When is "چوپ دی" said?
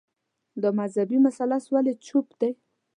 2.07-2.51